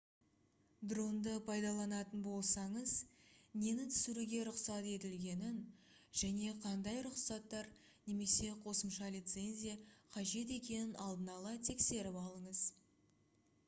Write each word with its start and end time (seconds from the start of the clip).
дронды 0.91 1.33
пайдаланатын 1.49 2.21
болсаңыз 2.27 2.93
нені 3.63 3.83
түсіруге 3.91 4.39
рұқсат 4.49 4.87
етілгенін 4.95 5.59
және 6.23 6.55
қандай 6.65 6.97
рұқсаттар 7.09 7.69
немесе 8.09 8.49
қосымша 8.65 9.11
лицензия 9.19 9.77
қажет 10.19 10.55
екенін 10.59 10.97
алдын 11.09 11.33
ала 11.37 11.53
тексеріп 11.71 12.21
алыңыз 12.27 12.63